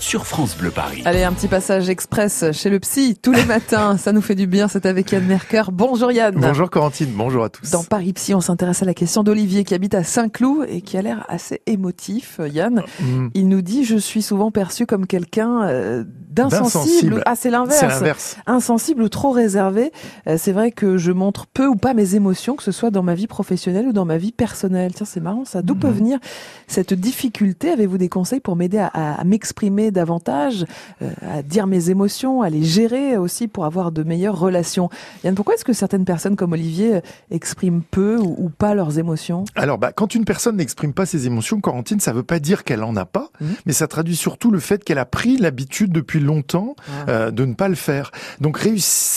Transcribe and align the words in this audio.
sur 0.00 0.26
France 0.26 0.56
Bleu 0.56 0.70
Paris. 0.70 1.02
Allez, 1.04 1.22
un 1.22 1.32
petit 1.32 1.46
passage 1.46 1.90
express 1.90 2.46
chez 2.52 2.70
le 2.70 2.80
psy 2.80 3.18
tous 3.20 3.32
les 3.32 3.44
matins. 3.44 3.98
Ça 3.98 4.12
nous 4.12 4.22
fait 4.22 4.34
du 4.34 4.46
bien. 4.46 4.66
C'est 4.66 4.86
avec 4.86 5.12
Yann 5.12 5.24
Merker. 5.24 5.64
Bonjour 5.70 6.10
Yann. 6.10 6.34
Bonjour 6.36 6.70
Corentine. 6.70 7.10
Bonjour 7.14 7.44
à 7.44 7.50
tous. 7.50 7.70
Dans 7.70 7.84
Paris 7.84 8.14
Psy, 8.14 8.34
on 8.34 8.40
s'intéresse 8.40 8.82
à 8.82 8.86
la 8.86 8.94
question 8.94 9.22
d'Olivier 9.22 9.62
qui 9.62 9.74
habite 9.74 9.94
à 9.94 10.02
Saint-Cloud 10.02 10.66
et 10.68 10.80
qui 10.80 10.96
a 10.96 11.02
l'air 11.02 11.26
assez 11.28 11.60
émotif. 11.66 12.40
Yann, 12.50 12.82
mm. 13.00 13.28
il 13.34 13.48
nous 13.48 13.60
dit 13.60 13.84
je 13.84 13.96
suis 13.96 14.22
souvent 14.22 14.50
perçu 14.50 14.86
comme 14.86 15.06
quelqu'un 15.06 15.64
euh, 15.64 16.04
d'insensible. 16.30 17.22
Ah, 17.26 17.34
c'est 17.36 17.50
l'inverse. 17.50 18.38
Insensible 18.46 19.02
ou 19.02 19.08
trop 19.10 19.30
réservé. 19.30 19.92
Euh, 20.26 20.36
c'est 20.38 20.52
vrai 20.52 20.72
que 20.72 20.96
je 20.96 21.12
montre 21.12 21.46
peu 21.46 21.66
ou 21.66 21.76
pas 21.76 21.92
mes 21.92 22.14
émotions, 22.14 22.56
que 22.56 22.62
ce 22.62 22.72
soit 22.72 22.90
dans 22.90 23.02
ma 23.02 23.14
vie 23.14 23.26
professionnelle 23.26 23.86
ou 23.86 23.92
dans 23.92 24.06
ma 24.06 24.16
vie 24.16 24.32
personnelle. 24.32 24.94
Tiens, 24.94 25.06
c'est 25.06 25.20
marrant 25.20 25.44
ça. 25.44 25.60
D'où 25.60 25.74
peut 25.74 25.88
mm. 25.88 25.92
venir 25.92 26.18
cette 26.68 26.94
difficulté? 26.94 27.70
Avez-vous 27.70 27.98
des 27.98 28.08
conseils 28.08 28.40
pour 28.40 28.56
m'aider 28.56 28.78
à 28.78 29.22
m'exprimer 29.24 29.89
davantage, 29.90 30.64
euh, 31.02 31.10
à 31.22 31.42
dire 31.42 31.66
mes 31.66 31.90
émotions, 31.90 32.42
à 32.42 32.50
les 32.50 32.62
gérer 32.62 33.16
aussi 33.16 33.48
pour 33.48 33.64
avoir 33.64 33.92
de 33.92 34.02
meilleures 34.02 34.38
relations. 34.38 34.88
Yann, 35.24 35.34
pourquoi 35.34 35.54
est-ce 35.54 35.64
que 35.64 35.72
certaines 35.72 36.04
personnes 36.04 36.36
comme 36.36 36.52
Olivier 36.52 36.96
euh, 36.96 37.00
expriment 37.30 37.82
peu 37.82 38.16
ou, 38.18 38.50
pas 38.50 38.74
leurs 38.74 38.98
émotions? 38.98 39.44
Alors, 39.54 39.78
bah, 39.78 39.92
quand 39.92 40.14
une 40.14 40.24
personne 40.24 40.56
n'exprime 40.56 40.92
pas 40.92 41.06
ses 41.06 41.26
émotions, 41.26 41.60
Corentine, 41.60 42.00
ça 42.00 42.12
veut 42.12 42.22
pas 42.22 42.38
dire 42.38 42.64
qu'elle 42.64 42.82
en 42.82 42.96
a 42.96 43.04
pas, 43.04 43.30
mmh. 43.40 43.46
mais 43.66 43.72
ça 43.72 43.86
traduit 43.86 44.16
surtout 44.16 44.50
le 44.50 44.58
fait 44.58 44.84
qu'elle 44.84 44.98
a 44.98 45.04
pris 45.04 45.36
l'habitude 45.36 45.92
depuis 45.92 46.20
longtemps 46.20 46.74
ah. 46.88 47.10
euh, 47.10 47.30
de 47.30 47.44
ne 47.44 47.54
pas 47.54 47.68
le 47.68 47.74
faire. 47.74 48.10
Donc, 48.40 48.58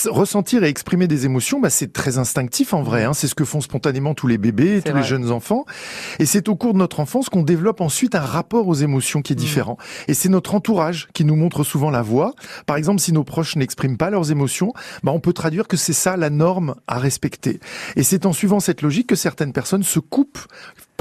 ressentir 0.08 0.64
et 0.64 0.68
exprimer 0.68 1.08
des 1.08 1.26
émotions, 1.26 1.60
bah, 1.60 1.70
c'est 1.70 1.92
très 1.92 2.18
instinctif 2.18 2.74
en 2.74 2.84
vrai. 2.84 3.06
Mmh. 3.06 3.10
Hein. 3.10 3.14
C'est 3.14 3.28
ce 3.28 3.36
que 3.36 3.46
font 3.46 3.62
spontanément 3.62 4.14
tous 4.14 4.28
les 4.28 4.38
bébés, 4.38 4.82
tous 4.84 4.96
les 4.96 5.04
jeunes 5.04 5.32
enfants. 5.32 5.66
Et 6.20 6.26
c'est 6.26 6.50
au 6.50 6.56
cours 6.56 6.74
de 6.74 6.80
notre 6.80 7.00
enfance 7.00 7.30
qu'on 7.30 7.44
développe 7.44 7.82
ensuite 7.82 8.16
un 8.16 8.22
rapport 8.22 8.68
aux 8.68 8.76
émotions 8.76 9.22
qui 9.22 9.34
est 9.34 9.36
mmh. 9.36 9.40
différent. 9.40 9.78
Et 10.08 10.14
c'est 10.14 10.30
notre 10.30 10.56
entourage 10.64 11.10
qui 11.14 11.26
nous 11.26 11.36
montre 11.36 11.66
souvent 11.66 11.90
la 11.90 12.02
voie. 12.02 12.36
Par 12.66 12.78
exemple, 12.78 13.02
si 13.02 13.12
nos 13.12 13.26
proches 13.26 13.58
n'expriment 13.58 13.98
pas 13.98 14.10
leurs 14.10 14.32
émotions, 14.32 14.72
bah 15.04 15.12
on 15.12 15.20
peut 15.20 15.34
traduire 15.34 15.68
que 15.68 15.76
c'est 15.76 15.92
ça 15.92 16.16
la 16.16 16.30
norme 16.30 16.76
à 16.88 17.00
respecter. 17.00 17.60
Et 17.98 18.04
c'est 18.04 18.26
en 18.26 18.32
suivant 18.32 18.62
cette 18.62 18.82
logique 18.82 19.08
que 19.08 19.16
certaines 19.16 19.52
personnes 19.52 19.84
se 19.84 20.00
coupent 20.00 20.48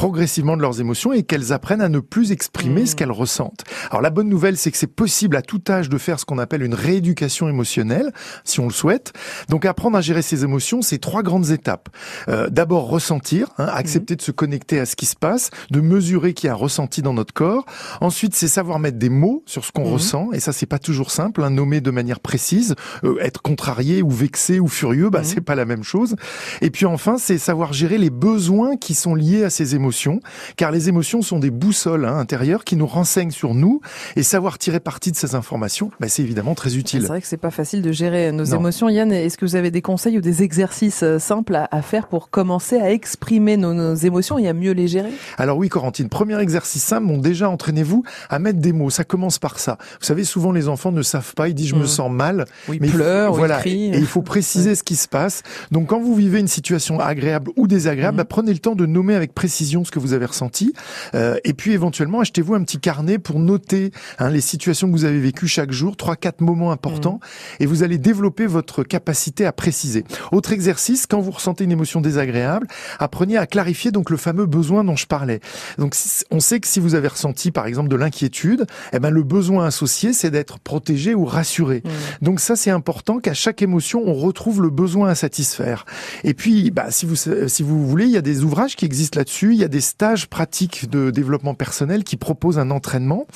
progressivement 0.03 0.57
de 0.57 0.63
leurs 0.63 0.81
émotions 0.81 1.13
et 1.13 1.23
qu'elles 1.23 1.53
apprennent 1.53 1.81
à 1.81 1.89
ne 1.89 2.01
plus 2.01 2.33
exprimer 2.33 2.87
ce 2.87 2.95
mmh. 2.95 2.97
qu'elles 2.97 3.13
ressentent. 3.13 3.63
Alors 3.89 4.03
la 4.03 4.11
bonne 4.11 4.29
nouvelle, 4.29 4.57
c'est 4.57 4.73
que 4.73 4.77
c'est 4.77 4.89
possible 4.89 5.37
à 5.37 5.43
tout 5.43 5.63
âge 5.69 5.89
de 5.89 5.97
faire 5.97 6.19
ce 6.19 6.25
qu'on 6.25 6.39
appelle 6.39 6.65
une 6.65 6.75
rééducation 6.75 7.49
émotionnelle, 7.49 8.13
si 8.43 8.59
on 8.59 8.67
le 8.67 8.73
souhaite. 8.73 9.13
Donc 9.49 9.65
apprendre 9.65 9.97
à 9.97 10.01
gérer 10.01 10.23
ses 10.23 10.43
émotions, 10.43 10.83
c'est 10.83 10.99
trois 10.99 11.23
grandes 11.23 11.51
étapes. 11.51 11.89
Euh, 12.29 12.49
D'abord 12.51 12.89
ressentir, 12.89 13.51
hein, 13.59 13.69
accepter 13.73 14.15
mmh. 14.15 14.17
de 14.17 14.23
se 14.23 14.33
connecter 14.33 14.81
à 14.81 14.87
ce 14.87 14.97
qui 14.97 15.07
se 15.07 15.15
passe, 15.15 15.51
de 15.71 15.81
mesurer 15.81 16.35
qu'il 16.35 16.49
y 16.49 16.51
a 16.51 16.55
un 16.55 16.57
ressenti 16.57 17.01
dans 17.01 17.15
notre 17.15 17.33
corps. 17.33 17.65
Ensuite, 18.01 18.35
c'est 18.35 18.49
savoir 18.49 18.81
mettre 18.81 18.99
des 18.99 19.09
mots 19.09 19.45
sur 19.47 19.65
ce 19.65 19.71
qu'on 19.71 19.89
mmh. 19.89 19.93
ressent, 19.93 20.33
et 20.33 20.41
ça 20.41 20.53
c'est 20.53 20.67
pas 20.67 20.81
toujours 20.81 21.13
simple, 21.13 21.45
hein, 21.45 21.51
nommer 21.51 21.81
de 21.81 21.93
manière 21.93 22.19
précise. 22.19 22.75
Euh, 23.05 23.21
être 23.21 23.41
contrarié 23.41 24.03
ou 24.03 24.11
vexé 24.11 24.59
ou 24.59 24.67
furieux, 24.67 25.11
bah 25.11 25.23
c'est 25.23 25.41
pas 25.41 25.55
la 25.55 25.65
même 25.65 25.85
chose. 25.85 26.17
Et 26.61 26.71
puis 26.71 26.87
enfin, 26.87 27.19
c'est 27.19 27.39
savoir 27.39 27.73
gérer 27.73 27.99
les 27.99 28.11
besoins 28.11 28.77
qui 28.77 28.95
sont 28.95 29.15
liés 29.15 29.45
à 29.45 29.51
ces 29.51 29.77
émotions 29.77 29.92
émotions, 29.93 30.21
car 30.57 30.71
les 30.71 30.89
émotions 30.89 31.21
sont 31.21 31.39
des 31.39 31.51
boussoles 31.51 32.07
hein, 32.07 32.17
intérieures 32.17 32.65
qui 32.65 32.77
nous 32.77 32.87
renseignent 32.87 33.31
sur 33.31 33.55
nous, 33.55 33.83
et 34.17 34.23
savoir 34.23 34.57
tirer 34.57 34.81
parti 34.81 35.13
de 35.13 35.17
ces 35.17 35.35
informations, 35.35 35.91
bah, 36.01 36.09
c'est 36.09 36.23
évidemment 36.23 36.55
très 36.55 36.77
utile. 36.77 37.03
C'est 37.03 37.09
vrai 37.09 37.21
que 37.21 37.27
c'est 37.27 37.37
pas 37.37 37.51
facile 37.51 37.83
de 37.83 37.93
gérer 37.93 38.33
nos 38.33 38.45
émotions. 38.45 38.89
Yann, 38.89 39.13
est-ce 39.13 39.37
que 39.37 39.45
vous 39.45 39.55
avez 39.55 39.71
des 39.71 39.83
conseils 39.83 40.17
ou 40.17 40.23
des 40.23 40.43
exercices 40.43 41.03
euh, 41.03 41.19
simples 41.19 41.67
à, 41.71 41.83
faire 41.83 42.09
pour 42.09 42.31
commencer 42.31 42.79
à 42.81 42.91
exprimer 42.91 43.59
nos, 43.59 43.95
émotions 43.95 44.39
et 44.39 44.49
à 44.49 44.55
mieux 44.55 44.73
les 44.73 44.89
gérer? 44.89 45.11
Alors 45.37 45.59
oui, 45.59 45.69
Corentine, 45.69 46.09
premier 46.09 46.41
exercice 46.41 46.83
simple, 46.83 47.07
bon 47.07 47.19
déjà 47.19 47.51
entraînez-vous 47.51 48.03
à 48.31 48.39
mettre 48.39 48.61
des 48.61 48.73
mots. 48.73 48.89
Ça 48.89 49.05
commence 49.05 49.39
par 49.39 49.59
ça. 49.59 49.77
Vous 50.01 50.07
savez, 50.07 50.25
souvent 50.25 50.53
les 50.53 50.69
enfants 50.69 50.93
ne 50.93 51.03
savent 51.03 51.35
pas, 51.35 51.49
ils 51.49 51.55
disent 51.55 51.69
je 51.69 51.77
me 51.77 51.85
mm. 51.85 51.87
sens 51.87 52.11
mal, 52.11 52.47
oui, 52.69 52.79
mais 52.81 52.89
pleurent, 52.89 53.35
voilà, 53.35 53.61
et 53.67 53.99
il 53.99 54.07
faut 54.07 54.23
préciser 54.23 54.75
ce 54.75 54.83
qui 54.83 54.97
se 54.97 55.09
passe. 55.09 55.43
Donc 55.71 55.89
quand 55.89 56.01
vous 56.01 56.15
vivez 56.15 56.41
une 56.41 56.49
situation 56.49 56.99
agréable 56.99 57.51
ou 57.57 57.67
désagréable, 57.67 58.15
mm. 58.15 58.19
bah, 58.19 58.25
prenez 58.25 58.53
le 58.53 58.59
temps 58.59 58.75
de 58.75 58.87
nommer 58.87 59.15
avec 59.15 59.35
précision 59.35 59.82
ce 59.85 59.91
que 59.91 59.99
vous 59.99 60.13
avez 60.13 60.27
ressenti. 60.27 60.73
Euh, 61.15 61.37
et 61.45 61.53
puis 61.53 61.73
éventuellement, 61.73 62.21
achetez-vous 62.21 62.55
un 62.55 62.63
petit 62.63 62.79
carnet 62.79 63.19
pour 63.19 63.39
noter 63.39 63.93
hein, 64.19 64.31
les 64.31 64.41
situations 64.41 64.89
que 64.89 64.93
vous 64.93 65.05
avez 65.05 65.21
vécues 65.21 65.49
chaque 65.49 65.73
jour, 65.73 65.97
trois, 65.97 66.17
quatre 66.17 66.41
moments 66.41 66.73
importants, 66.73 67.21
mmh. 67.23 67.63
et 67.63 67.67
vous 67.67 67.83
allez 67.83 67.99
développer 67.99 68.47
votre 68.47 68.83
capacité 68.83 69.47
à 69.47 69.53
préciser. 69.53 70.05
Autre 70.31 70.53
exercice, 70.53 71.07
quand 71.07 71.21
vous 71.21 71.31
ressentez 71.31 71.65
une 71.65 71.73
émotion 71.73 72.01
désagréable, 72.01 72.67
apprenez 72.99 73.37
à 73.37 73.47
clarifier 73.47 73.91
donc 73.91 74.11
le 74.11 74.17
fameux 74.17 74.47
besoin 74.47 74.85
dont 74.85 74.97
je 74.97 75.07
parlais. 75.07 75.41
Donc 75.79 75.95
on 76.31 76.41
sait 76.41 76.61
que 76.61 76.69
si 76.69 76.81
vous 76.81 76.95
avez 76.95 77.09
ressenti 77.09 77.51
par 77.51 77.67
exemple 77.67 77.89
de 77.89 77.97
l'inquiétude, 77.97 78.67
eh 78.93 78.99
ben 78.99 79.11
le 79.11 79.23
besoin 79.23 79.67
associé 79.67 80.13
c'est 80.13 80.31
d'être 80.31 80.59
protégé 80.59 81.15
ou 81.15 81.25
rassuré. 81.25 81.83
Mmh. 81.85 82.25
Donc 82.25 82.41
ça 82.41 82.57
c'est 82.57 82.71
important 82.71 83.19
qu'à 83.19 83.35
chaque 83.35 83.63
émotion 83.63 84.03
on 84.05 84.15
retrouve 84.15 84.63
le 84.63 84.71
besoin 84.71 85.11
à 85.11 85.15
satisfaire. 85.15 85.85
Et 86.25 86.35
puis 86.35 86.71
bah 86.71 86.91
si 86.91 87.07
vous 87.07 87.17
si 87.17 87.63
vous 87.63 87.87
voulez, 87.87 88.05
il 88.05 88.11
y 88.11 88.17
a 88.17 88.23
des 88.23 88.43
ouvrages 88.43 88.77
qui 88.77 88.85
existent 88.85 89.19
là-dessus, 89.19 89.55
il 89.55 89.59
y 89.63 89.65
a 89.65 89.69
des 89.69 89.81
stages 89.81 90.29
pratiques 90.29 90.91
de 90.91 91.11
développement 91.11 91.55
personnel 91.55 92.05
qui 92.05 92.17
proposent 92.17 92.59
un 92.59 92.71
entraînement. 92.71 93.27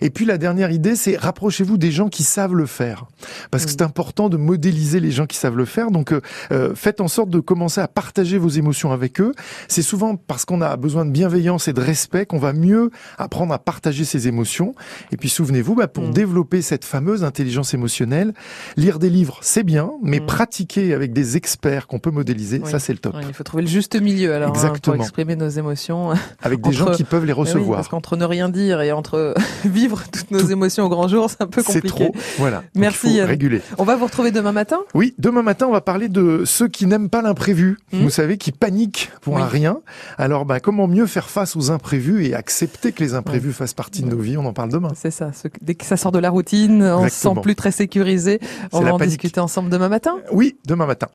Et 0.00 0.10
puis 0.10 0.24
la 0.24 0.38
dernière 0.38 0.70
idée, 0.70 0.96
c'est 0.96 1.16
rapprochez-vous 1.16 1.78
des 1.78 1.90
gens 1.90 2.08
qui 2.08 2.22
savent 2.22 2.54
le 2.54 2.66
faire. 2.66 3.06
Parce 3.50 3.64
que 3.64 3.70
c'est 3.70 3.82
important 3.82 4.28
de 4.28 4.36
modéliser 4.36 5.00
les 5.00 5.10
gens 5.10 5.26
qui 5.26 5.36
savent 5.36 5.56
le 5.56 5.64
faire. 5.64 5.90
Donc 5.90 6.12
euh, 6.12 6.20
euh, 6.52 6.74
faites 6.74 7.00
en 7.00 7.08
sorte 7.08 7.30
de 7.30 7.40
commencer 7.40 7.80
à 7.80 7.88
partager 7.88 8.38
vos 8.38 8.48
émotions 8.48 8.92
avec 8.92 9.20
eux. 9.20 9.32
C'est 9.68 9.82
souvent 9.82 10.16
parce 10.16 10.44
qu'on 10.44 10.60
a 10.60 10.76
besoin 10.76 11.04
de 11.04 11.10
bienveillance 11.10 11.68
et 11.68 11.72
de 11.72 11.80
respect 11.80 12.26
qu'on 12.26 12.38
va 12.38 12.52
mieux 12.52 12.90
apprendre 13.18 13.52
à 13.52 13.58
partager 13.58 14.04
ses 14.04 14.28
émotions. 14.28 14.74
Et 15.12 15.16
puis 15.16 15.28
souvenez-vous, 15.28 15.74
bah, 15.74 15.88
pour 15.88 16.04
mm. 16.04 16.12
développer 16.12 16.62
cette 16.62 16.84
fameuse 16.84 17.24
intelligence 17.24 17.74
émotionnelle, 17.74 18.34
lire 18.76 18.98
des 18.98 19.10
livres, 19.10 19.38
c'est 19.42 19.64
bien, 19.64 19.90
mais 20.02 20.20
mm. 20.20 20.26
pratiquer 20.26 20.94
avec 20.94 21.12
des 21.12 21.36
experts 21.36 21.86
qu'on 21.86 21.98
peut 21.98 22.10
modéliser, 22.10 22.60
ça 22.64 22.78
c'est 22.78 22.92
le 22.92 22.98
top. 22.98 23.16
il 23.26 23.34
faut 23.34 23.44
trouver 23.44 23.62
le 23.62 23.68
juste 23.68 24.00
milieu 24.00 24.34
alors 24.34 24.56
hein, 24.56 24.72
pour 24.82 24.94
exprimer 24.94 25.36
nos 25.36 25.48
émotions. 25.48 25.69
Avec 26.42 26.60
des 26.60 26.72
gens 26.72 26.92
qui 26.92 27.04
peuvent 27.04 27.24
les 27.24 27.32
recevoir. 27.32 27.78
parce 27.78 27.88
qu'entre 27.88 28.16
ne 28.16 28.24
rien 28.24 28.48
dire 28.48 28.80
et 28.80 28.92
entre 28.92 29.34
vivre 29.64 30.02
toutes 30.12 30.30
nos 30.30 30.40
émotions 30.40 30.86
au 30.86 30.88
grand 30.88 31.08
jour, 31.08 31.30
c'est 31.30 31.42
un 31.42 31.46
peu 31.46 31.62
compliqué. 31.62 31.88
C'est 31.88 31.94
trop, 31.94 32.14
voilà. 32.38 32.62
Merci. 32.74 33.20
réguler. 33.22 33.62
On 33.78 33.84
va 33.84 33.96
vous 33.96 34.06
retrouver 34.06 34.30
demain 34.30 34.52
matin? 34.52 34.78
Oui, 34.94 35.14
demain 35.18 35.42
matin, 35.42 35.66
on 35.68 35.72
va 35.72 35.80
parler 35.80 36.08
de 36.08 36.44
ceux 36.44 36.68
qui 36.68 36.86
n'aiment 36.86 37.10
pas 37.10 37.22
l'imprévu. 37.22 37.78
Hmm. 37.92 38.02
Vous 38.02 38.10
savez, 38.10 38.38
qui 38.38 38.52
paniquent 38.52 39.10
pour 39.20 39.38
un 39.38 39.46
rien. 39.46 39.80
Alors, 40.18 40.44
bah, 40.44 40.60
comment 40.60 40.86
mieux 40.86 41.06
faire 41.06 41.28
face 41.28 41.56
aux 41.56 41.70
imprévus 41.70 42.26
et 42.26 42.34
accepter 42.34 42.92
que 42.92 43.02
les 43.02 43.14
imprévus 43.14 43.52
fassent 43.52 43.74
partie 43.74 44.02
de 44.02 44.08
nos 44.08 44.18
vies? 44.18 44.36
On 44.36 44.46
en 44.46 44.52
parle 44.52 44.70
demain. 44.70 44.90
C'est 44.94 45.10
ça. 45.10 45.30
Dès 45.60 45.74
que 45.74 45.84
ça 45.84 45.96
sort 45.96 46.12
de 46.12 46.18
la 46.18 46.30
routine, 46.30 46.82
on 46.82 47.04
se 47.04 47.14
sent 47.14 47.34
plus 47.42 47.54
très 47.54 47.72
sécurisé. 47.72 48.40
On 48.72 48.80
va 48.80 48.94
en 48.94 48.98
discuter 48.98 49.40
ensemble 49.40 49.70
demain 49.70 49.88
matin? 49.88 50.18
Oui, 50.32 50.56
demain 50.66 50.86
matin. 50.86 51.08